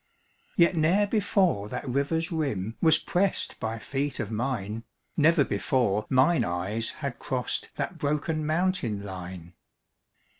Yet 0.55 0.75
ne'er 0.75 1.05
before 1.05 1.69
that 1.69 1.87
river's 1.87 2.31
rim 2.31 2.75
Was 2.81 2.97
pressed 2.97 3.59
by 3.59 3.77
feet 3.77 4.19
of 4.19 4.31
mine, 4.31 4.83
Never 5.15 5.43
before 5.43 6.07
mine 6.09 6.43
eyes 6.43 6.89
had 7.05 7.19
crossed 7.19 7.69
That 7.75 7.99
broken 7.99 8.43
mountain 8.43 9.03
line. 9.03 9.53